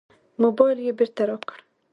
موبایل 0.43 0.77
یې 0.85 0.91
بېرته 0.99 1.21
راکړ. 1.29 1.57